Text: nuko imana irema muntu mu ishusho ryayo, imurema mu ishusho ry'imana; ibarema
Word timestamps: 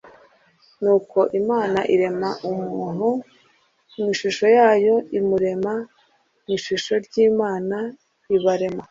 nuko 0.81 1.19
imana 1.39 1.79
irema 1.93 2.29
muntu 2.71 3.07
mu 3.93 4.05
ishusho 4.13 4.43
ryayo, 4.55 4.95
imurema 5.17 5.73
mu 6.43 6.49
ishusho 6.57 6.93
ry'imana; 7.05 7.77
ibarema 8.35 8.83